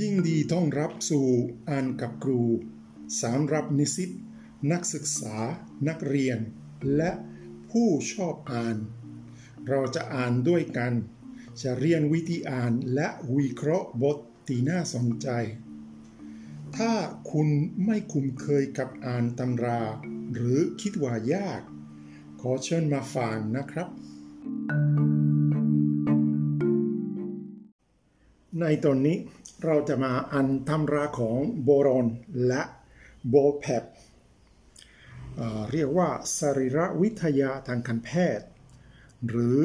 [0.00, 1.28] ยิ่งดีต้อนรับสู่
[1.68, 2.42] อ่านกับครู
[3.22, 4.10] สำหรับนิสิต
[4.72, 5.36] นักศึกษา
[5.88, 6.38] นักเรียน
[6.96, 7.10] และ
[7.70, 8.76] ผู้ชอบอ่าน
[9.68, 10.92] เราจะอ่านด้วยกัน
[11.62, 15.28] จะเรียนวิธีอ่านและวิเคราะห์บทที่น่าสนใจ
[16.76, 16.92] ถ้า
[17.30, 17.48] คุณ
[17.84, 19.82] ไม่คุ้นเคยกับอ่านตำรา
[20.34, 21.62] หรือคิดว่ายาก
[22.40, 23.88] ขอเชิญมาฟังนะครับ
[28.60, 29.18] ในตอนนี้
[29.64, 32.06] เราจะมาอ่านตำราของโบรอน
[32.46, 32.62] และ
[33.28, 33.84] โบแพป
[35.72, 36.08] เรียกว่า
[36.38, 38.46] สรีรวิทยาทางการแพทย์
[39.28, 39.58] หรือ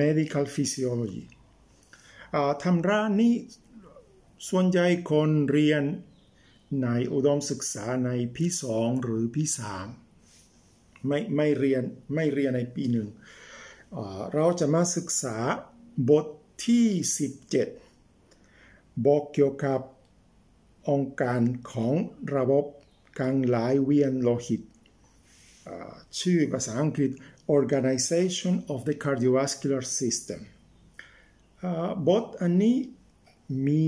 [0.00, 1.24] medical physiology
[2.62, 3.34] ตำรานี้
[4.48, 5.82] ส่วนใหญ่คนเรียน
[6.82, 9.86] ในอุดมศึกษาในปีสองหรือปีสาม
[11.06, 11.82] ไม่ไม่เรียน
[12.14, 13.08] ไม่เรียนในปีหนึ่ง
[14.34, 15.36] เราจะมาศึกษา
[16.10, 16.26] บท
[16.66, 16.86] ที่
[17.94, 19.80] 17 บอกเกี่ยวกับ
[20.88, 21.40] องค์การ
[21.72, 21.94] ของ
[22.34, 22.64] ระบบ
[23.18, 24.62] การไหลเวียนโลหิต
[26.20, 27.10] ชื่อภาษาอังกฤษ
[27.58, 30.40] Organization of the Cardiovascular System
[32.06, 32.76] บทอันนี้
[33.66, 33.86] มี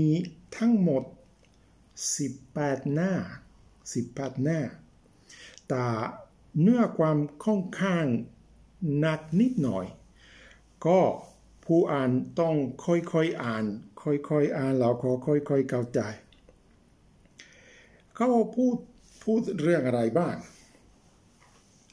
[0.57, 1.03] ทั้งหมด
[1.97, 3.13] 18 หน้า
[3.77, 4.59] 18 หน้า
[5.67, 5.85] แต่
[6.61, 8.05] เนื้อความค่อนข้าง
[8.97, 9.85] หนักนิดหน่อย
[10.85, 10.99] ก็
[11.65, 13.65] ผู้อ่านต้องค่อยๆอ่าน
[14.01, 15.99] ค่อยๆอ่านแล้วก็ค่อยๆเข้าใจ
[18.15, 18.75] เขาพูด
[19.23, 20.35] พูดเรื่องอะไรบ้าง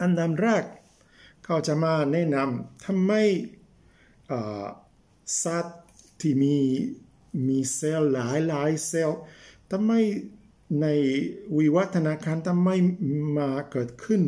[0.02, 0.64] อันดับแรก
[1.44, 3.12] เขาจะมาแนะนำทำไม
[5.42, 5.80] สัตว์
[6.20, 6.56] ที่มี
[7.48, 9.20] มีเซลล์หลายหลายเซลล์
[9.70, 9.92] ทำไม
[10.80, 10.86] ใน
[11.58, 12.68] วิวัฒนาการทำไม
[13.38, 14.22] มาเกิดขึ้น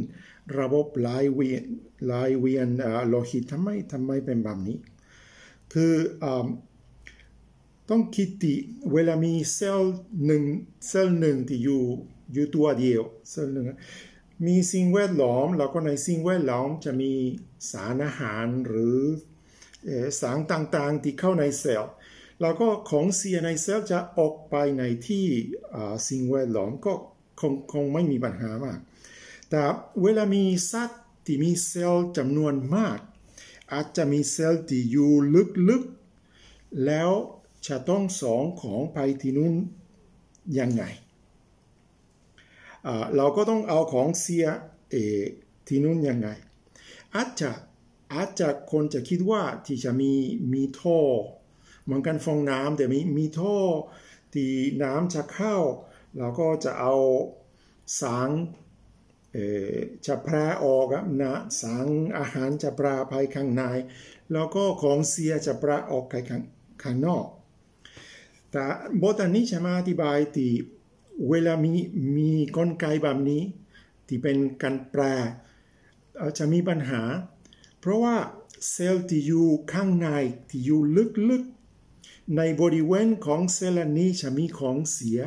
[0.61, 1.65] ระบบไหลเวียน
[2.05, 2.69] ไหลเวียน
[3.09, 4.79] โลหิตทำไมทำไมเป็นแบบนี้
[5.73, 5.95] คือ
[7.91, 8.59] ต้องคิดที่
[8.93, 10.45] เวลามีเซลล์หนึ่ง
[10.89, 11.83] เซลล์หนึ่งที่อยู่
[12.33, 13.67] อยู่ตัวเดียวเซลล์หนึ่ง
[14.47, 17.13] มีสิ่งแวดล้อม แล้วก็ในสิ่งแวดล้อมจะมี
[17.71, 18.99] สารอาหารหรือ
[20.21, 21.93] สารต่างๆที่เข้าในเซลล์
[22.41, 25.27] แล้วก็ของเสียในเซลล์จะออกไปในที่
[26.09, 26.93] สิ่งแวดล้อมก็
[27.41, 28.79] คงคงไม่มีปัญหามาก
[29.51, 29.63] แต่
[30.03, 32.99] เวลามีสัตว์ที่มีเซลล์จำนวนมาก
[33.73, 35.13] อาจจะมีเซลล์ที่อยู่
[35.69, 37.11] ลึกๆ แล้ว
[37.67, 39.55] จะต้องส่งของไปที่นู้น
[40.59, 40.83] ยังไง
[43.17, 44.47] เราก็ต้องเอาของเสีย
[44.91, 44.95] เอ
[45.67, 46.29] ที่นู้นยังไง
[47.15, 47.51] อาจจะ
[48.13, 50.13] อาจจะคนจะคิดว่าที่จะมี
[50.53, 50.99] มีท่อ
[51.83, 53.59] เหมือนกันฟองน้ำแต่มีมีท่อ
[54.35, 54.51] ที่
[54.83, 55.57] น้ำจะเข้า
[56.17, 56.95] เราก็จะเอา
[58.01, 58.31] สาง
[60.07, 60.87] จะแพร่ออก
[61.23, 61.87] นะสาง
[62.19, 63.63] อาหารจะปราไปข้างใน
[64.33, 66.43] แล้วก็ของเสียจะปราออกไปข้าง
[66.83, 67.27] ข้างนอก
[68.51, 68.65] แต่
[69.03, 70.53] บทนี้จะมาอธิบายที่
[71.29, 71.73] เวลามี
[72.17, 73.43] มีกลไกแบบนี้
[74.07, 75.03] ที่เป็นการแปล
[76.39, 77.03] จะมีปัญหา
[77.81, 78.17] เพราะว่า
[78.71, 80.09] เซลล์ที่อยู่ข้างใน
[80.49, 80.81] ที่อยู่
[81.31, 85.21] ลึกๆ ในบริเวณของเซลล์นี้จะมีของเสีย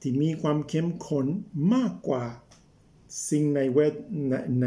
[0.00, 1.26] ที่มีความเข้มข้น
[1.74, 2.24] มากกว่า
[3.30, 3.94] สิ่งในเวท
[4.28, 4.66] ในใน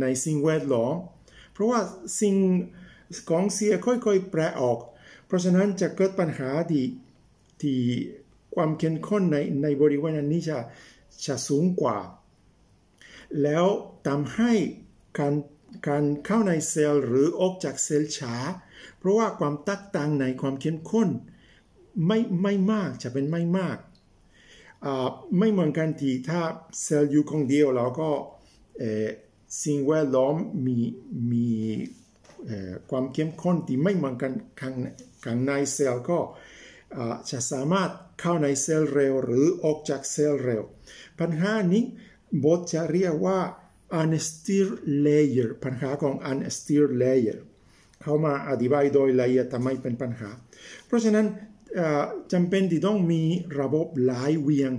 [0.00, 0.94] ในสิ่งแวดล้อม
[1.52, 1.80] เพราะว่า
[2.20, 2.34] สิ่ง
[3.30, 4.78] ของเสียค่อยๆ แปรออก
[5.26, 6.84] เพราะฉะนั้นจะเกิดปัญหาที่
[7.60, 7.78] ที่
[8.54, 10.58] ความเข้มข้นในในบริเวณนี้จะ
[11.26, 11.98] จะสูงกว่า
[13.42, 13.66] แล้ว
[14.06, 14.52] ทำให้
[15.18, 15.34] การ
[15.88, 18.36] การเข้าในเซลล์หรือออกจากเซลล์ช้า
[18.98, 21.08] เพราะว่าความตักต่างในความเข้มข้น
[22.06, 23.76] ไม่ไม่มากจะเป็นไม่มาก
[25.38, 26.40] ไม่เหมือนกันที่ถ้า
[26.82, 28.10] เซลล์อยู่คนเดียวเราก็
[29.62, 30.34] สิ่งแวดล้อม
[30.66, 30.78] มี
[31.32, 31.48] มี
[32.90, 34.74] ความเข้มข้นที่ไม่เหมือนกันข้าง
[35.24, 36.18] ข้างในเซลล์ก็
[37.30, 37.90] จะสามารถ
[38.20, 40.62] เข้าในเซลล์เร็วหรือออกจากเซลล์เร็ว
[41.20, 41.82] ปัญหานี้
[42.44, 43.38] บทจะเรียกว่า
[44.00, 44.68] unsteer
[45.04, 47.38] layer ปัญหาของ unsteer layer
[48.02, 50.30] เข้ามาอธิบายโดยละเอียดทำไมเป็นปัญหา
[50.86, 51.26] เพราะฉะนั้น
[52.32, 53.22] จำเป็นที่ต้องมี
[53.60, 54.72] ระบบหลายเวียน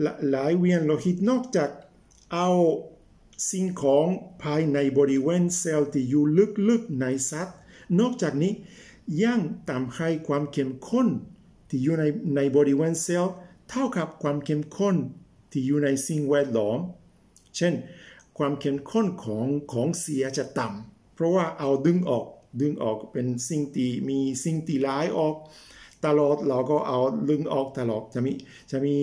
[0.00, 1.70] ไหลายเวียนโลหิตนอกจาก
[2.32, 2.50] เอา
[3.50, 4.06] สิ่งของ
[4.42, 6.24] ภายในบริเวณเซลล์ที่อยู่
[6.68, 7.56] ลึกๆในสัตว์
[7.98, 8.52] นอกจากนี้
[9.22, 11.08] ยังทำให้ความเข้มข้น
[11.68, 12.04] ที่อยู่ใน
[12.36, 13.34] ในบริเวณเซลล์
[13.70, 14.96] เท่ากับความเข้มข้น
[15.50, 16.78] ที่อยู่ในสิ่งแวดล้อม
[17.56, 17.74] เช่น
[18.38, 22.26] ความเข้มข้นของของเสียจะต่ำเพราะว่าเอาดึงออก
[22.60, 25.34] ดึงออกเป็นสิ่งที่มีสิ่งที่ร้ายออก
[26.06, 26.98] ตลอดเราก็เอา
[27.30, 28.32] ดึงออกตลอดจะมี
[28.70, 28.96] จะมี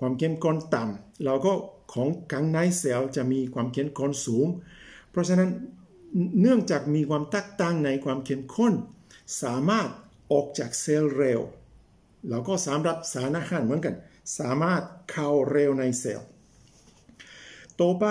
[0.00, 1.52] ความเข้มข้นต่ำเราก็
[1.92, 4.46] ของข้างในเซลล์จะมีความเข้มข้นสูง
[5.10, 5.50] เพราะฉะนั้น
[6.40, 8.74] เนื่องจากมีความแตกต่างในความเข้มข้น
[9.42, 9.88] สามารถ
[10.32, 11.40] ออกจากเซลล์เร็ว
[12.28, 13.94] แล้วก็สำหรับสารอาหารเหมือนกัน
[14.38, 16.28] สามารถเข้าเร็วในเซลล์
[17.80, 18.04] ต่อไป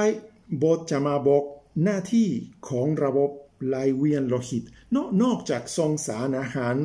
[0.63, 1.43] บทจะมาบอก
[1.83, 2.27] หน้าที่
[2.69, 3.31] ของระบบ
[3.67, 4.63] ไหลเวียนโลหิต
[4.95, 6.75] นอกนอกจากส่งสารอาหาร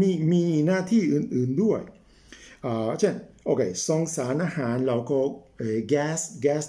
[0.00, 1.80] มีมีหน้าที่อื่นๆด้วย
[2.98, 3.14] เช่น
[3.44, 5.18] โอเคส่งสารอาหารแล้วก็
[5.88, 6.64] แก๊สแก๊ส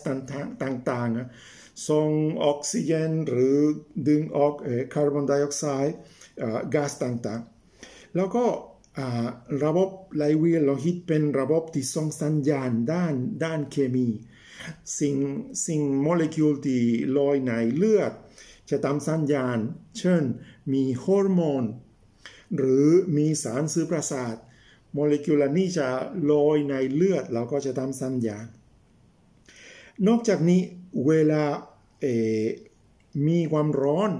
[0.63, 2.09] ต่างๆส่ง
[2.43, 3.57] ออกซิเจนหรือ
[4.07, 4.53] ดึงออก
[4.93, 5.95] คาร์บอนไดออกไซด์
[6.73, 8.45] ก๊าซต่างๆ แล้วก็
[9.63, 13.13] ระบบไหลเวียนโลหิตเป็นระบบที่ส่งสัญญาณด้าน
[13.43, 14.07] ด้านเคมี
[14.99, 15.15] สิ่ง
[15.67, 16.81] สิ่งโมเลกุลที่
[17.17, 18.13] ลอยในเลือด
[18.69, 19.57] จะทำสัญญาณ
[19.97, 20.23] เช่น
[20.73, 21.63] มีฮอร์โมน
[22.57, 22.87] หรือ
[23.17, 24.35] มีสารสื่อประสาท
[24.93, 25.87] โมเลกุลนี้จะ
[26.31, 28.45] ลอยในเลือดเราก็จะทำสัญญาณ
[30.07, 30.61] นอกจากนี้
[31.07, 31.43] เวลา
[33.27, 34.11] มีความร้อน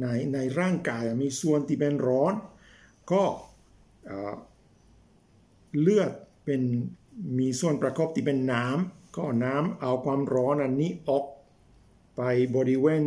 [0.00, 2.34] ในในร่างกายมีส่วนที่เป็นร้อน
[3.12, 3.24] ก็
[5.80, 6.10] เลือด
[6.44, 6.62] เป็น
[7.38, 11.24] มีส่วนประกอบที่เป็นน้ำก็น้ำเอาความร้อนอันนี้ออก
[12.16, 12.22] ไป
[12.56, 13.02] บริเวณ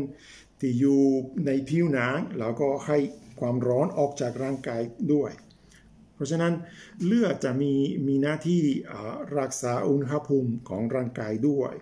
[0.59, 1.01] ที่อยู่
[1.45, 2.97] ในผิวหนังแล้วก็ให้
[3.39, 4.81] ความร้อนออกจากร่างกาย
[5.13, 5.31] ด้วย
[6.13, 6.53] เพราะฉะนั้น
[7.05, 7.73] เลือดจะมี
[8.07, 8.61] มีหน้าที่
[9.39, 11.73] รักษาอุณหภูมิของร่างกายด้วย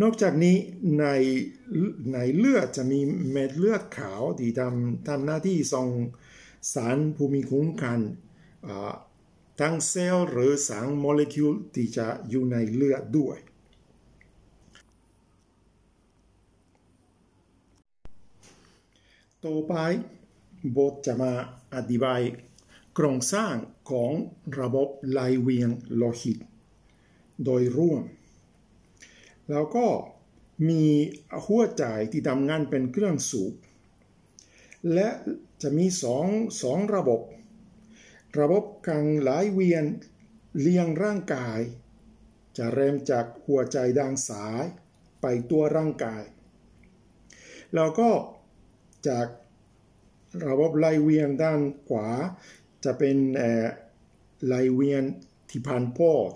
[0.00, 0.56] นอกจากนี้
[1.00, 1.06] ใน
[2.12, 5.88] ในเลือดจะมีเม็ดเลือดขาวที่ทำทำหน้าที่ส่ง
[6.74, 8.00] สารภูมิคุ้มกัน
[9.60, 13.36] ทั้งเซลล์หรือสารโมเลกุลที่จะอยู่ในเลือดด้วย
[19.48, 19.74] ต่อไป
[20.76, 21.32] บทจะมา
[21.74, 22.20] อธิบาย
[22.94, 23.54] โครงสร้าง
[23.90, 24.12] ของ
[24.60, 26.38] ระบบไหลเวียนโลหิต
[27.44, 28.02] โดยรวม
[29.50, 29.86] แล้วก็
[30.68, 30.84] มี
[31.44, 33.54] หัวใจที่ทำงานเป็นเครื่องสูบ
[34.92, 35.08] และ
[35.62, 36.26] จะมีสอง
[36.62, 37.20] สองระบบ
[38.40, 39.84] ระบบการไหลเวียน
[40.60, 41.60] เลี้ยงร่างกาย
[42.56, 44.64] จะเริ่มจากหัวใจด้านซ้าย
[45.20, 46.22] ไปตัวร่างกาย
[47.74, 48.10] แล้วก็
[49.08, 49.26] จาก
[50.48, 52.08] ระบบไหลเวียนด้านขวา
[52.84, 53.16] จะเป็น
[54.44, 55.04] ไหลเวียน
[55.50, 56.30] ที่ผ่านปอด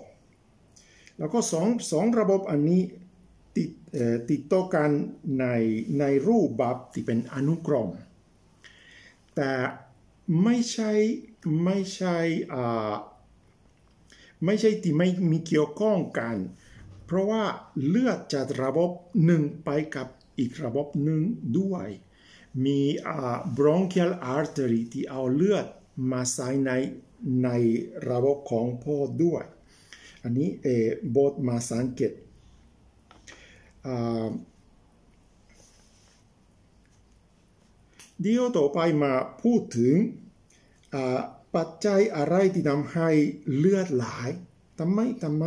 [1.17, 2.81] แล้วก็สองสองระบบอันนี้
[3.55, 3.69] ติด
[4.29, 4.89] ติดต่อกัน
[5.39, 5.45] ใน
[5.99, 7.89] ในรูปแบบที่เป็นอนุกรม
[9.35, 9.51] แต่
[10.43, 10.91] ไม่ใช่
[11.63, 12.17] ไม่ใช่
[14.45, 16.35] ไม่ใช่ที่ไม่มีเกี่ยวข้องกัน
[17.05, 17.43] เพราะว่า
[17.87, 18.91] เลือดจากระบบ
[19.25, 20.07] หนึ่งไปกับ
[20.39, 21.21] อีกระบบหนึ่ง
[21.59, 21.87] ด้วย
[22.65, 22.79] มี
[23.57, 25.65] bronchial artery ที่เอาเลือด
[26.11, 26.71] มาใส่ใน
[27.43, 27.49] ใน
[28.09, 29.43] ระบบของพ่อด้วย
[30.23, 30.67] อันนี้เอ
[31.15, 32.13] บทมาสังเกต
[38.21, 39.13] เดี๋ยวต่อไปมา
[39.43, 39.95] พูดถึง
[41.55, 43.09] ปัจจัยอะไรที่ทำให้
[43.57, 44.05] เลือดไหล
[44.79, 45.43] ทำไมทำไม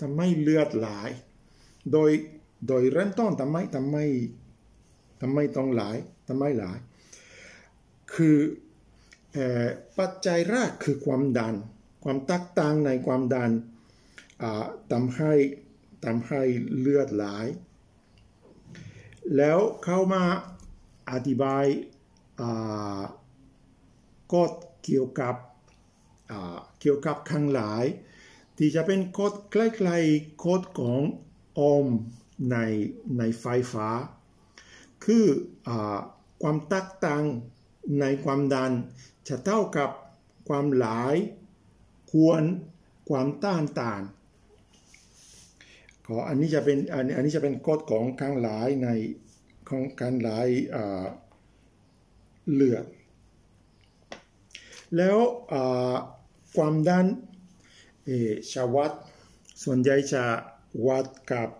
[0.00, 0.88] ทำไมเลือดไหล
[1.92, 2.10] โดย
[2.68, 3.96] โดยเริ่มต้นทำไมทำไม
[5.20, 5.82] ทำไมต้องไหล
[6.28, 6.78] ทำไมหลาย
[8.14, 8.38] คือ
[9.98, 11.54] ปัจจัยแรกคือความดัน
[12.04, 13.50] ความตักต่างในความดัน
[14.92, 15.32] ทำให้
[16.04, 16.42] ทำให้
[16.78, 17.24] เลือดไหล
[19.36, 20.24] แล้วเข้ามา
[21.10, 21.64] อธิบาย
[24.34, 24.52] กฎ
[24.84, 25.36] เกี่ยวกับ
[26.80, 27.84] เกี่ยวกับข้างหลาย
[28.56, 29.56] ที่จะเป็นกฎใก
[29.88, 31.00] ล้ๆกฎของ
[31.54, 31.86] โอห์ม
[32.50, 32.56] ใน
[33.18, 33.88] ในไฟฟ้า
[35.04, 35.24] คือ
[35.68, 35.70] อ
[36.42, 37.22] ความตักต่าง
[38.00, 38.72] ในความดัน
[39.28, 39.90] จะเท่ากับ
[40.48, 41.14] ความหลาย
[42.12, 42.42] ควร
[43.08, 44.02] ความต้านทาน
[46.06, 48.88] ขออันนี้จะเป็นอันนี้จะเป็นกฎของข้างหลายใน
[49.68, 50.48] ของการหลาย
[52.52, 52.86] เลือด
[54.96, 55.18] แล้ว
[56.56, 57.06] ความดัน
[58.52, 58.92] ชาวัด
[59.62, 60.24] ส่วนใหญ่จะ
[60.86, 61.50] วัดกับ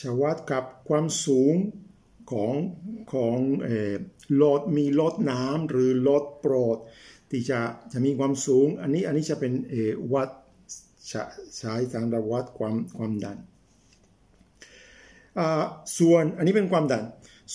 [0.00, 1.54] ชวัดกับความสูง
[2.30, 2.54] ของ
[3.12, 3.36] ของ
[4.42, 6.78] รถมีรถน้ำหรือรถโปรด
[7.30, 7.60] ที่จะ
[7.92, 9.52] จะมีความสูง อันนี้อันนี้จะเป็น
[10.12, 10.28] วัด
[11.58, 13.38] ใช้สำหรับวัดความความดัน
[15.98, 17.04] ส่วนอันนี้เป็นความดัน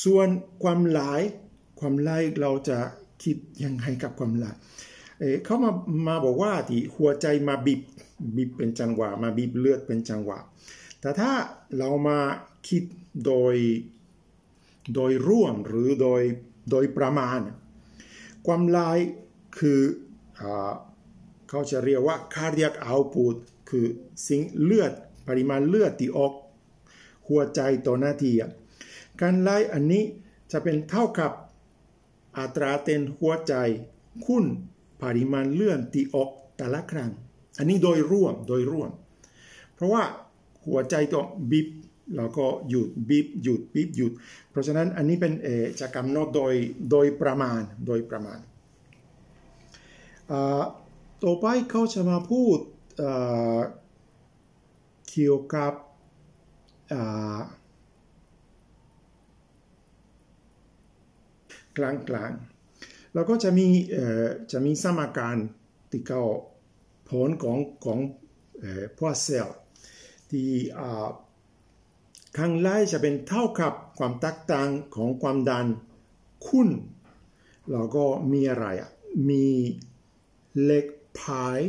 [0.03, 0.27] ส่วน
[0.63, 1.22] ความหลาย
[1.79, 2.77] ความหลเราจะ
[3.24, 4.55] คิดยังไงกับความหลาย
[5.46, 5.72] เขามา
[6.08, 7.81] มาบอกว่าที่หัวใจมาบีบ
[8.36, 10.39] บีบเป็นจังหวะ มาบีบเลือดเป็นจังหวะ
[11.01, 11.34] แต่ถ้า
[11.77, 12.20] เรามา
[12.68, 12.84] คิด
[13.25, 13.56] โดย
[14.96, 16.22] โดยร่วมหรือโดย
[16.72, 17.39] โดยประมาณ
[18.46, 18.98] ความลาย
[19.60, 19.79] คือ
[21.50, 23.36] เขาจะเรียกว่า cardiac output
[23.70, 23.86] คือ
[24.27, 24.91] สิ่งเลือด
[25.27, 26.34] ปริมาณเลือดที่ออก
[27.27, 28.32] หัวใจต่อนาที
[29.22, 30.03] การไล่อันนี้
[30.51, 31.32] จะเป็นเท่ากับ
[32.38, 33.53] อัตราเต้นหัวใจ
[34.25, 34.46] คูณ
[35.03, 37.12] ปริมาณเลือดที่ออกแต่ละครั้ง
[37.58, 38.91] อันนี้โดยรวมโดยรวม
[39.75, 40.03] เพราะว่า
[40.66, 41.68] หัวใจต้องบีบ
[42.16, 44.12] แล้วก็หยุดบีบหยุดบีบหยุด
[44.50, 45.48] เพราะฉะนั้นอันนี้เป็นเอ
[45.80, 46.54] จะกำหนดโดย
[46.92, 48.39] โดยประมาณโดยประมาณ
[51.24, 52.60] ต่อไปเขาจะมาพูด
[55.10, 55.74] เกี่ยวกับ
[61.78, 62.32] กลางกลาง
[63.13, 63.68] แล้วก็จะมี
[64.51, 65.38] จะมีสมการ
[65.92, 66.22] ที่เขา
[67.10, 68.00] ผลของของ
[68.98, 69.58] พวกเซลล์
[70.32, 71.08] ที่อ่า
[72.38, 75.68] ข้างไล่จะเป็นเท่ากับความแตกต่างของความดัน
[76.46, 76.70] คูณ
[77.72, 78.90] แล้วก็มีอะไรอะ
[79.30, 79.46] มี
[80.64, 80.86] เลข
[81.20, 81.60] พาย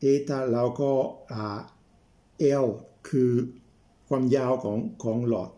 [0.00, 0.90] เอตาแล้วก็
[2.38, 2.64] เอล
[3.08, 3.30] คือ
[4.08, 5.50] ความยาวของของหลอด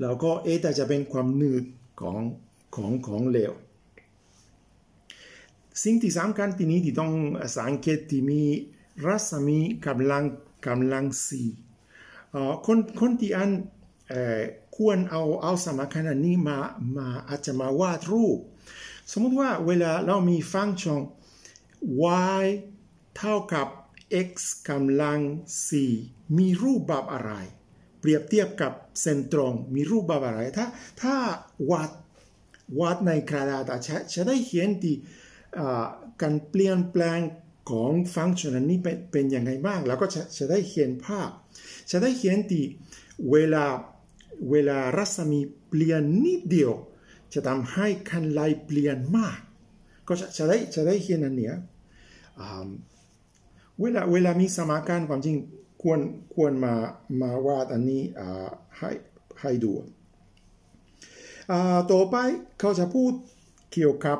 [0.00, 1.64] แล้วก็เอตาจะเป็นความหนืด
[2.00, 2.16] ของ
[2.76, 3.52] ของของเหลว
[5.82, 7.12] สิ่งที่สำคัญที่นี้ที่ต้อง
[7.56, 8.42] สังเกตที่มี
[9.06, 10.24] รัศมีกำลัง
[10.66, 11.42] กำลังสี
[12.66, 13.50] คนคนที่อัน
[14.76, 16.58] ควรเอาเอาสมการนนี้มา
[16.96, 18.38] มาอาจจะมาวาดรูป
[19.10, 21.00] สมมติว่าเวลาเรามีฟังก์ชัน
[22.42, 22.44] y
[23.16, 23.68] เท่ากับ
[24.28, 24.30] x
[24.70, 25.18] กำลัง
[25.78, 27.32] 4 มีรูปแบบอะไร
[28.00, 30.66] เปรียบเทียบกับเส้นตรง มีรูปแบบอะไร ถ้า
[31.02, 31.14] ถ้า
[31.70, 31.90] วาด
[32.78, 34.96] วาดในกระดาษจะจะได้เห็นที่
[36.22, 37.20] การเปลี่ยนแปลง
[37.70, 41.30] ของฟังก์ชันนี้เป็นเป็นยังไงบ้าง แล้วก็จะจะได้เห็นภาพ
[41.90, 42.64] จะได้เห็นที่
[43.30, 43.64] เวลา
[44.50, 46.72] เวลารัศมีเปลี่ยนนิดเดียว
[47.32, 49.38] จะทำให้คันไลเปลี่ยนมาก
[50.08, 51.56] ก็จะจะได้จะได้เห็นอันเนี้ย
[53.80, 55.36] เวลาเวลามีสมการความจริง
[55.82, 56.00] ควร
[56.34, 56.74] ควรมา
[57.20, 58.02] มาวาดอันนี้
[58.78, 58.90] ให้
[59.40, 59.72] ให้ดู
[61.92, 62.16] ต่อไป
[62.60, 63.12] เขาจะพูด
[63.72, 64.18] เกี่ยวกับ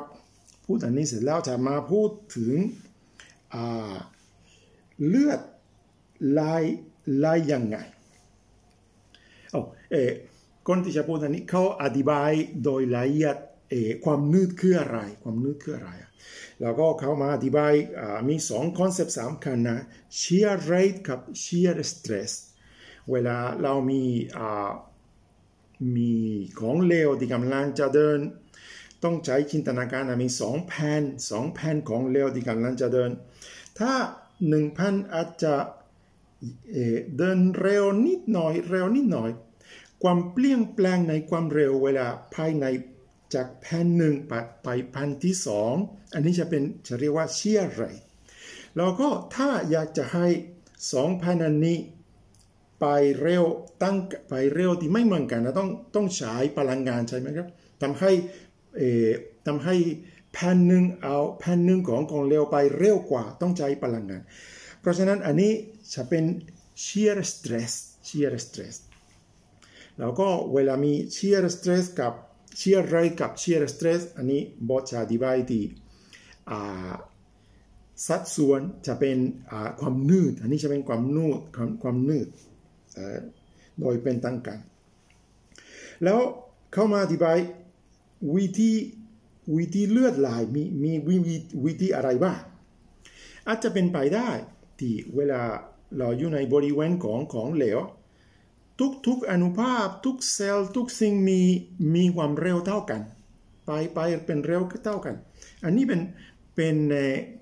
[0.65, 2.53] พูดอันนี้เสร็จแล้วจะมาพูดถึง
[5.07, 5.39] เลือด
[6.31, 6.41] ไหล
[7.17, 7.77] ไหลยังไง
[9.55, 10.11] โอ้เออ
[10.67, 12.31] ก่อนที่จะพูดอันนี้เขาอธิบาย
[12.63, 13.37] โดยละเอียด
[13.69, 15.91] เออความนืดคืออะไร ความนืดคืออะไร
[16.61, 17.73] แล้วก็เขามาอธิบาย
[18.29, 19.79] มีสองคอนเซปต์สำคัญนะ
[20.19, 22.31] shear rate กับ shear stress
[23.11, 24.03] เวลาเรามี
[25.95, 26.13] มี
[26.59, 28.19] ของเลวที่กำลังจะเดิน
[29.03, 33.11] ต้องใช้จินตนาการมีสองแผ่นสองแผ่นของเลวที่กำลังจะเดิน
[33.79, 33.93] ถ้า
[34.49, 35.55] หนึ่งแผ่นอาจจะ
[37.17, 39.29] เดินเร็วนิดหน่อยเร็วนิดหน่อย
[40.07, 42.65] ความเปลี่ยนแปลงในความเร็วเวลาภายใน
[43.33, 44.33] จากแผ่นหนึ่งไป
[44.63, 45.73] ไปแผ่นที่สอง
[46.13, 47.83] อันนี้จะเป็นจะเรียกว่าเชียร์ไร
[48.75, 50.27] แล้วก็ถ้าอยากจะให้
[50.91, 51.77] สองแผ่นอันนี้
[52.81, 52.85] ไป
[53.21, 53.43] เร็ว
[53.83, 53.97] ตั้ง
[54.29, 57.47] ไปเร็วที่ไม่เหมือนกันนะต้องต้องใช้พลังงานใช่ไหมครับ
[57.81, 58.11] ทำให้
[58.77, 59.07] เอ่อ
[59.47, 59.75] ทำให้
[60.33, 64.21] แผ่นหนึ่งเอาแผ่นหนึ่งของของเร็วไปเร็วกว่าต้องใช้พลังงาน
[64.81, 65.51] เพราะฉะนั้นอันนี้
[65.93, 66.23] จะเป็น
[66.83, 67.73] shear stress
[68.07, 68.75] shear stress
[69.99, 72.13] แล้วก็เวลามี shear stress กับ
[72.59, 75.63] shear rate กับ shear stress อันนี้บอจะอธิบายที่
[78.07, 79.17] สัดส่วนจะเป็น
[79.81, 82.27] ความนืด อันนี้จะเป็นความนูดความความนืด
[83.79, 84.59] โดยเป็นตั้งกัน
[86.03, 86.19] แล้ว
[86.73, 87.37] เข้ามาอธิบาย
[88.35, 88.71] วิธี
[89.57, 91.35] วิธีเลือดไหลมีมีวิธี
[91.65, 92.39] วิธีอะไรบ้าง
[93.47, 94.29] อาจจะเป็นไปได้
[94.79, 95.41] ที่เวลา
[95.97, 97.79] เราอยู่ในบริเวณของของเหลว
[98.79, 101.41] ทุกทุกอนุภาพทุกเซลล์ทุกสิ่งมี
[101.95, 103.01] มีความเร็วเท่ากัน
[103.65, 105.15] ไปไปเป็นเร็วเท่ากัน
[105.63, 106.01] อันนี้เป็น
[106.55, 106.77] เป็น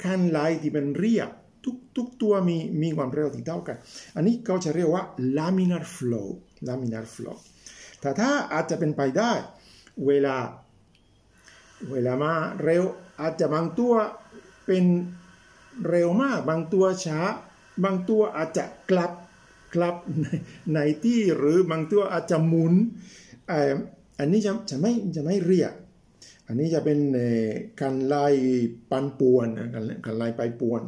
[0.03, 1.29] ขั้นไลที่เป็นเรียบ
[1.65, 3.77] ทุกทุกตัวมีมีความเร็วที่เท่ากัน
[4.15, 5.03] อันนี้เขาจะเรียกว่า
[5.37, 6.29] laminar flow
[6.67, 7.37] laminar flow
[8.01, 9.31] แต่ถ้าอาจจะเป็นไปได้
[10.05, 10.37] เวลา
[11.91, 12.83] เวลามาเร็ว
[13.21, 13.93] อาจจะบางตัว
[14.65, 14.85] เป็น
[15.89, 17.19] เร็วมาก บางตัวช้า
[17.83, 19.11] บางตัวอาจจะกลับ
[19.75, 19.95] กลับ
[20.73, 22.73] ในที่หรือบางตัวอาจจะหมุน
[24.19, 25.73] อันนี้จะจะไม่จะไม่เรียก
[26.47, 26.99] อันนี้จะเป็น
[27.81, 28.27] การไล่
[28.89, 29.47] ปันป่วน
[30.05, 30.81] การไล่ไปป่วน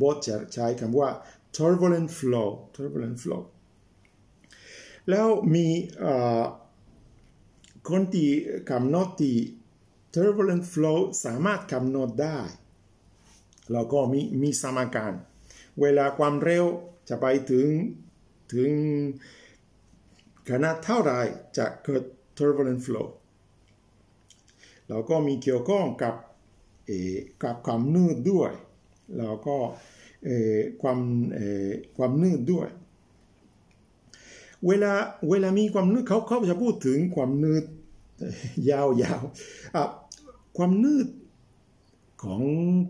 [0.00, 1.10] บทจะใช้คำว่า
[1.56, 3.42] turbulent flow turbulent flow
[5.10, 5.66] แล้วมี
[7.88, 8.30] คนที่
[8.70, 9.36] กำหนดที่
[10.14, 12.38] turbulent flow สามารถกำหนดได้
[13.72, 15.12] แล้วก็มีมีสมการ
[15.80, 16.66] เวลาความเร็ว
[17.08, 17.68] จะไปถึง
[18.54, 18.70] ถึง
[20.48, 21.12] ขนาดเท่าไร
[21.58, 22.02] จะเกิด
[22.36, 23.08] turbulent flow
[24.88, 26.14] แล้วก็มีเกี่ยวข้องกับ
[27.42, 28.52] กับความนืดด้วย
[29.18, 29.56] แล้วก็
[30.82, 30.98] ความ
[31.96, 32.68] ความนืดด้วย
[34.66, 34.92] เวลา
[35.30, 37.64] เวลามีความนืดเขาเขาจะพูดถึงความนืด
[38.70, 39.22] ยาวยาว
[40.56, 41.08] ความนืด
[42.22, 42.42] ของ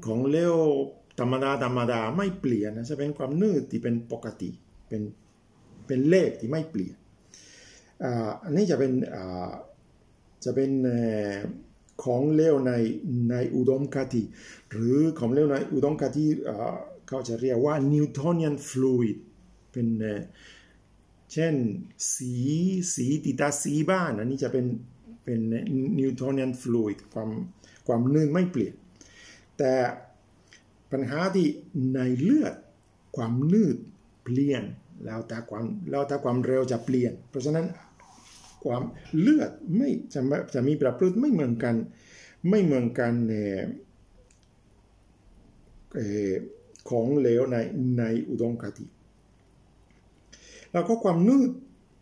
[0.06, 0.56] ของเลว
[1.22, 4.50] ธรรมดาธรรมดาไม่เปลี่ยนนะจะเป็นความนืดที่เป็นปกติ
[4.88, 5.02] เป็น
[5.86, 6.96] เป็นเลขที่ไม่เปลี่ยน
[8.44, 8.92] อันนี้จะเป็น
[10.44, 10.70] จะเป็น
[12.04, 12.72] ของเลวใน
[13.30, 14.22] ในอุดมคติ
[14.70, 16.24] หรือของเลวในอุดมคติ
[17.08, 19.16] เขาจะเรียกว่า Newtonian fluid
[19.72, 19.86] เป็น
[21.32, 21.54] เช่น
[22.14, 22.34] สี
[22.94, 24.66] สีติตาสีบ้านอันนี้จะเป็น
[25.24, 25.40] เป็น
[25.98, 27.30] Newtonian fluid ความ
[27.86, 28.74] ความนื่นไม่เปลี่ยน
[29.58, 29.72] แต่
[30.92, 31.48] ปัญหาที่
[31.94, 32.54] ในเลือด
[33.16, 33.76] ความนืด
[34.22, 34.64] เปลี่ยน
[35.04, 37.66] แล้วแต่ความแล้วแต่ความเร็วจะเปลี่ยน เพราะฉะนั้น
[38.64, 38.82] ความ
[39.18, 40.20] เลือดไม่จะ
[40.54, 41.74] จะมีประพฤติไม่เหมือนกัน
[42.48, 43.12] ไม่เหมือนกัน
[46.90, 47.56] ของเหลวใน
[47.98, 48.86] ในอุดมคติ
[50.72, 51.50] แล้วก็ความนืด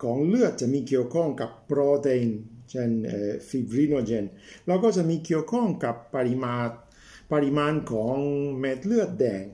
[0.05, 2.29] ของเลือดจะมีเกี่ยวข้องกับโปรตีน
[2.71, 2.91] เช่น
[3.49, 4.25] ฟิบริโนเจน
[4.67, 6.69] แล้วก็จะมีเกี่ยวข้องกับปริมาณ
[7.33, 8.17] ปริมาณของ
[8.59, 9.45] เม็ดเลือดแดง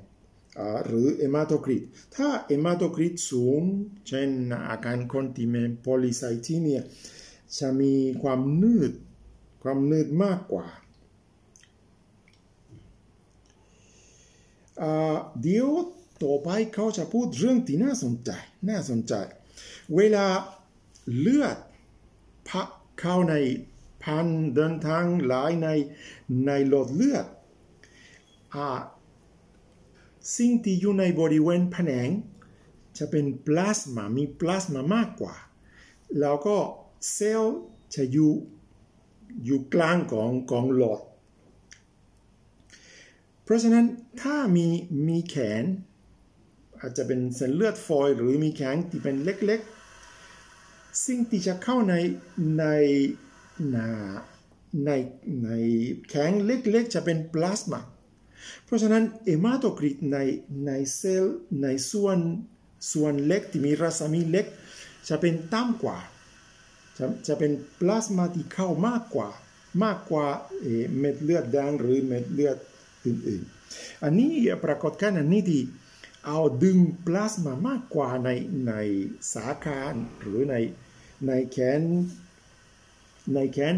[0.86, 1.82] หรือเอมาโตคริต
[2.16, 3.60] ถ้าเอมาโตคริตสูง
[4.06, 4.30] เช่น
[4.68, 6.82] อาการคอนติเมนโพลิไซทีเนีย
[7.58, 8.92] จะมีความนืด
[9.62, 10.66] ความนืดมากกว่า
[15.42, 15.68] เดี๋ยว
[16.22, 18.30] ต่อไปเขาจะพูดเรื่องที่น่าสนใจ
[18.68, 19.14] น่าสนใจ
[19.96, 20.26] เวลา
[21.18, 21.56] เลือด
[22.50, 22.68] พัก
[23.00, 23.34] เข้าใน
[24.02, 25.68] พันเดินทางหลายใน
[26.46, 27.26] ในหลอดเลือด
[30.36, 32.08] สิ่งที่อยู่ในบริเวณผนัง
[32.98, 35.34] จะเป็นพลาสมา มีพลาสมามากกว่า
[36.20, 36.56] แล้วก็
[37.12, 37.58] เซลล์
[37.94, 38.32] จะอยู่
[39.44, 41.00] อยู่กลางของของหลอด
[43.42, 43.86] เพราะฉะนั้น
[44.22, 44.66] ถ้ามี
[45.08, 45.64] มีแขน
[46.80, 51.94] อาจจะเป็นเส้นเลือดฝอยหรือมีแขนที่เป็นเล็กๆ สิ่งที่จะเข้าใน
[52.58, 52.64] ใน
[54.84, 54.90] ใน
[55.44, 55.50] ใน
[56.08, 57.80] แข็งเล็กๆ จะเป็นพลาสมา
[58.64, 60.18] เพราะฉะนั้นเอมาโตคริตใน
[60.66, 62.18] ในเซลล์ในส่วน
[62.92, 64.46] ส่วนเล็กที่มีรัศมีเล็ก
[65.08, 65.98] จะเป็นต่ำกว่า
[66.98, 69.30] จะจะเป็นพลาสมาที่เข้ามากกว่า
[69.84, 70.26] มากกว่า
[70.98, 72.56] เม็ดเลือดแดงหรือเม็ดเลือด
[73.04, 74.32] อื่นๆ อันนี้
[74.64, 75.62] ปรากฏการณ์อันนี้ที่
[76.26, 78.30] เอาดึงพลาสมามากกว่าใน
[78.66, 78.72] ใน
[79.34, 79.80] สาขา
[80.20, 80.54] หรือใน
[81.26, 81.80] ในแขน
[83.34, 83.74] ในแขน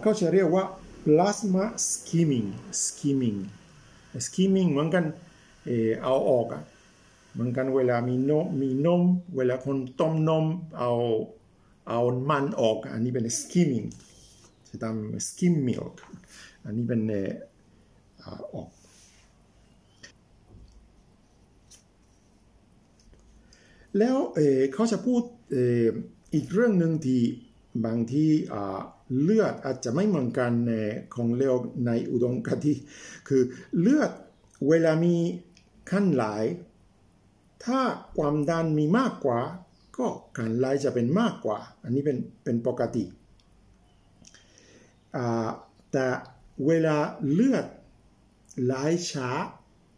[0.00, 0.64] เขาจะเรียกว่า
[1.04, 2.48] plasma skimming
[2.84, 3.38] skimming
[4.26, 5.04] skimming เหมือนกัน
[6.02, 6.62] เอาออกอะ
[7.32, 9.02] เหมือนกันเวลามีนมมีนม
[9.36, 10.46] เวลาคนต้มนม
[10.78, 10.92] เอา
[11.88, 13.88] เอามันออก อันนี้เป็น skimming
[14.68, 15.94] จะทำ skim milk
[16.64, 17.14] อันนี้เป็นเอ
[18.40, 18.68] อออก
[23.98, 24.16] แล้ว
[24.74, 25.22] เขาจะพูด
[26.34, 27.20] อีกเรื่องหนึ่งที่
[27.84, 28.30] บางที่
[29.22, 30.52] เลือดอาจจะไม่เหมือนกัน
[31.14, 31.54] ของเลว
[31.86, 32.74] ในอุดมคติ
[33.28, 33.42] คือ
[33.80, 34.10] เลือด
[34.68, 35.14] เวลามี
[35.90, 36.24] ขั้นไหล
[37.64, 37.80] ถ้า
[38.16, 39.40] ความดันมีมากกว่า
[39.96, 40.06] ก็
[40.38, 43.04] การไหลจะเป็นมากกว่า อันนี้เป็นเป็นปกติ
[45.92, 46.06] แต่
[46.66, 46.96] เวลา
[47.32, 47.66] เลือด
[48.64, 48.74] ไหล
[49.10, 49.30] ช้า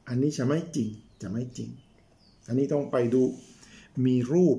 [0.09, 0.89] อันนี้จะไม่จริง
[1.23, 1.71] จะไม่จริง
[2.47, 3.23] อันนี้ต้องไปดู
[4.07, 4.59] มีรูป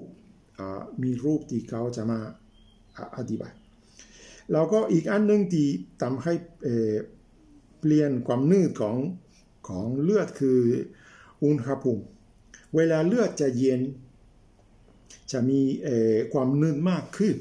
[1.04, 2.20] มีรูปที่เขาจะมา
[3.18, 3.54] อธิบาย
[4.52, 5.68] แล้วก็อีกอันหนึ่งที่
[6.02, 6.34] ทำให้
[7.80, 8.98] เปลี่ยนความนืดของ
[9.68, 10.60] ของเลือดคือ
[11.44, 12.04] อุณหภูมิ
[12.76, 13.82] เวลาเลือดจะเย็น
[15.32, 15.62] จะมี
[16.34, 17.36] ความนืดมากขึ้น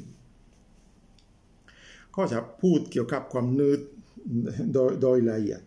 [2.17, 3.81] ก็จะพูดเกี่ยวกับความนืด
[4.73, 5.61] โดยโดยละเอียด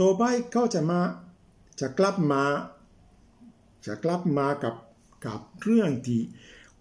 [0.00, 0.22] ต่อไป
[0.54, 1.00] ก็จะมา
[1.80, 2.44] จะกลับมา
[3.86, 4.74] จะกลับมากับ
[5.26, 6.20] กับเรื่องที่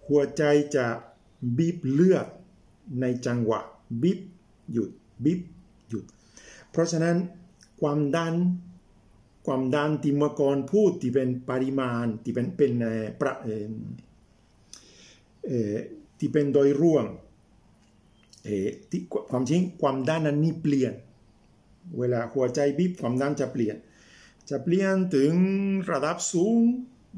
[0.05, 0.43] หัวใจ
[0.75, 0.85] จะ
[1.57, 2.27] บีบเลือด
[3.01, 3.59] ในจังหวะ
[4.03, 4.19] บีบ
[4.71, 4.89] หยุด
[5.23, 5.41] บีบ
[5.89, 6.05] หยุด
[6.71, 7.17] เพราะฉะนั้น
[7.81, 8.35] ความดัน
[9.45, 12.71] ความดันที่เมื่อก่อนพูดที่เป็นปริมาณที่เป็นเป็น
[13.21, 13.33] ประ
[16.19, 17.05] ที่เป็นโดยรวม
[18.89, 20.93] ที่ความจริงความดันนั้นนี่เปลี่ยน
[21.97, 23.75] เวลาหัวใจบีบความดันจะเปลี่ยน
[24.49, 25.33] จะเปลี่ยนถึง
[25.91, 26.59] ระดับสูง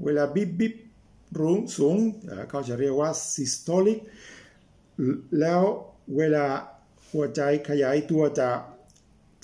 [0.04, 0.74] เวลาบีบบีบ
[1.40, 1.98] รุงสูง
[2.50, 4.00] เขาจะเรียกว่า systolic
[5.40, 5.62] แล้ว
[6.18, 6.46] เวลา
[7.10, 8.50] หัวใจขยายตัวจะ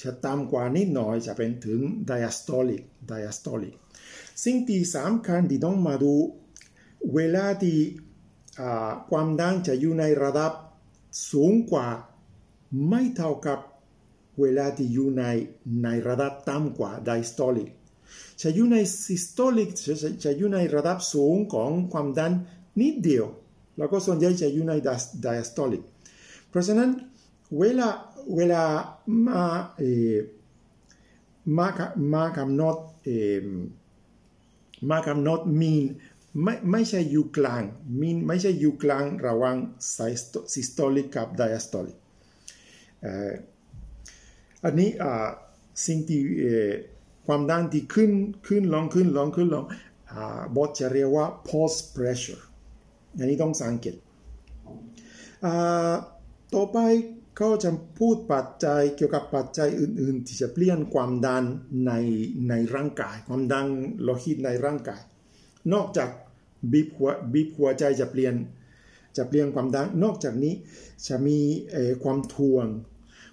[0.01, 3.75] จะต่ำกว่านิดหน่อยจะเป็นถึง diastolic diastolic
[4.43, 6.13] สิ่งที่สำคัญที่ต้องมาดู
[7.15, 7.77] เวลาที่
[9.09, 10.51] ความดันจะอยู่ในระดับ
[11.31, 11.87] สูงกว่า
[12.89, 13.59] ไม่เท่ากับ
[14.39, 15.23] เวลาที่อยู่ใน
[15.83, 17.69] ในระดับต่ำกว่า diastolic
[18.41, 19.69] จะอยู่ใน systolic
[20.23, 22.33] จะอยู่ในระดับสูงของความดัน
[22.81, 23.25] นิดเดียว
[23.77, 24.73] แล้วก็ส่วนใหญ่จะอยู่ใน
[25.25, 25.83] diastolic
[26.49, 26.89] เพราะฉะนั้น
[27.59, 27.89] เวลา
[28.35, 28.63] เวลา
[29.25, 29.43] มา
[29.77, 29.83] เอ
[31.57, 31.67] มา
[32.13, 33.09] มากำหนดเอ
[34.89, 35.83] มากำหนดมีน
[36.43, 37.63] ไม่ไม่ใช่อยู่กลาง
[37.99, 39.55] มีนไม่ใช่อยู่กลางระหว่าง
[40.53, 41.97] systolic กับ diastolic
[44.63, 44.89] อันนี้
[45.85, 46.21] สิ่งที่
[47.25, 48.11] ความดันที่ขึ้น
[48.47, 49.65] ขึ้นลงขึ้นลงขึ้นลง
[50.55, 52.43] บทจะเรียกว่า pulse pressure
[53.17, 53.95] อันนี้ต้องสังเกต
[56.53, 56.77] ต่อไป
[57.37, 61.43] เขาจะพูดปัจจัยเกี่ยวกับปัจจัยอื่น ๆ ที่จะเปลี่ยนความดัน
[61.87, 61.91] ใน
[62.49, 63.67] ในร่างกาย ความดัน
[64.03, 65.01] โลหิตในร่างกาย
[65.73, 66.09] นอกจาก
[66.71, 68.35] บีบหัวบีบหัวใจจะเปลี่ยน
[69.17, 70.53] จะเปลี่ยนความดันนอกจากนี้
[71.07, 71.39] จะมี
[72.03, 72.65] ความทวง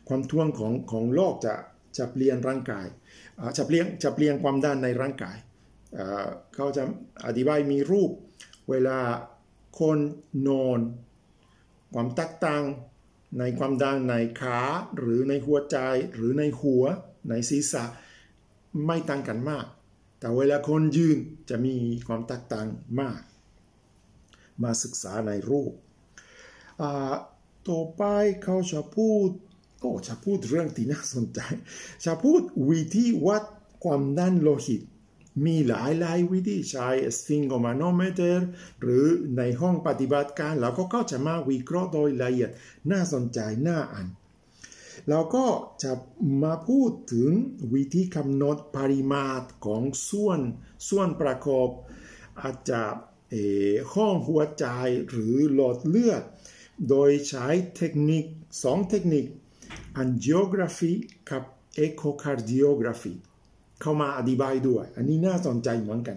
[0.08, 1.54] ความทวงของของโลกจะ
[1.98, 2.86] จะเปลี่ยนร่างกาย
[3.56, 5.36] จะเปลี่ยนจะเปลี่ยนความดันในร่างกาย
[6.54, 6.82] เขาจะ
[7.26, 8.10] อธิบายมีรูป
[8.70, 8.98] เวลา
[9.78, 9.98] คน
[10.48, 10.80] นอน
[11.94, 12.64] ความตักต่าง
[13.38, 14.60] ในความดังในขา
[14.98, 15.78] หรือในหัวใจ
[16.14, 16.84] หรือในหัว
[17.28, 17.84] ในศีรษะ
[18.86, 19.66] ไม่ต่างกันมาก
[20.18, 21.18] แต่เวลาคนยืน
[21.50, 21.74] จะมี
[22.06, 22.66] ความแตกต่าง
[23.00, 23.20] มาก
[24.62, 25.72] มาศึกษาในรูป
[27.68, 28.02] ต่อไป
[28.44, 29.28] เขาจะพูด
[29.80, 31.40] โอ้จะพูดเรื่องที่น่าสนใจ
[32.04, 33.42] จะพูดวิธีวัด
[33.84, 34.82] ความดันโลหิต
[35.44, 38.46] มีหลายหลายวิธีใช้ sphygmomanometer
[38.80, 42.50] หรือในห้องปฏิบัติการแล้วก็จะมาวิเคราะห์โดยละเอียด
[42.90, 44.08] น่าสนใจน่าอ่าน
[45.08, 45.46] แล้วก็
[45.82, 45.92] จะ
[46.42, 47.30] มาพูดถึง
[47.74, 50.40] วิธีกำหนดปริมาตรของส่วน
[50.88, 51.68] ส่วนประกอบ
[52.40, 52.82] อาจจะ
[53.94, 54.66] ห้องหัวใจ
[55.10, 56.22] หรือหลอดเลือด
[56.88, 58.24] โดยใช้เทคนิค
[58.62, 59.24] สองเทคนิค
[60.02, 60.92] angiography
[61.30, 61.42] กับ
[61.84, 63.14] echocardiography
[63.80, 66.16] เข้ามาอธิบายด้วย อันนี้น่าสนใจเหมือนกัน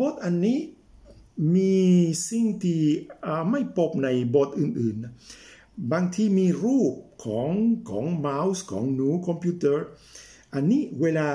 [0.00, 0.58] บทอันนี้
[1.56, 1.76] มี
[2.28, 2.82] สิ่งที่
[3.50, 6.92] ไม่พบในบทอื่นๆ บางที่มีรูป
[7.24, 7.50] ของ
[7.90, 9.86] ของเมาส์ของหนูคอมพิวเตอร์
[10.54, 11.28] อันนี้เวลา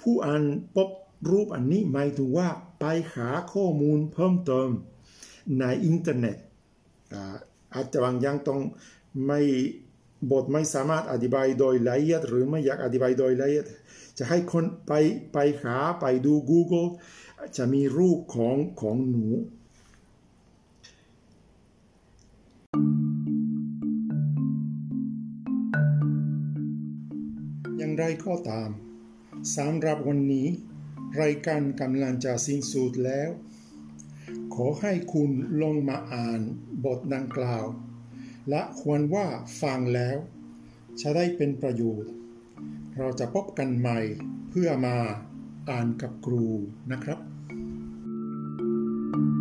[0.00, 0.42] ผู้อ่าน
[0.74, 0.88] พบ
[1.30, 2.48] รูปอันนี้หมายถึงว่า
[2.80, 4.68] ไปหาข้อมูลเพิ่มเติม
[5.58, 6.36] ในอินเทอร์เน็ต
[7.74, 8.60] อาจจะบางอย่างต้อง
[9.26, 9.40] ไม่
[10.30, 13.66] บทไม่สามารถอธิบายโดยละเอียด หรือไม่อยากอธิบายโดยละเอียด
[14.18, 14.92] จะให้คนไป
[15.32, 16.88] ไปหาไปดู Google
[17.56, 19.26] จะมีรูปของของหนู
[27.78, 28.70] อย่างไรก็ตาม
[29.56, 30.46] สำหรับวันนี้
[31.22, 33.30] รายการกำลังจะสิ้นสุดแล้ว
[34.54, 35.30] ขอให้คุณ
[35.62, 36.40] ลงมาอ่าน
[36.84, 37.66] บทดังกล่าว
[38.48, 39.26] และควรว่า
[39.62, 40.18] ฟังแล้ว
[41.00, 42.12] จะได้เป็นประโยชน์
[42.96, 44.00] เราจะพบกันใหม่
[44.50, 44.96] เพื่อมา
[45.70, 46.44] อ่านกับครู
[46.92, 47.18] นะครับ
[49.12, 49.37] thank you